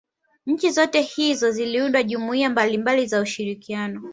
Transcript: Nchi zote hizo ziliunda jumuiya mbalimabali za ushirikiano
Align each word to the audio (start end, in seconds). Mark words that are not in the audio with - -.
Nchi 0.45 0.69
zote 0.69 1.01
hizo 1.01 1.51
ziliunda 1.51 2.03
jumuiya 2.03 2.49
mbalimabali 2.49 3.05
za 3.07 3.21
ushirikiano 3.21 4.01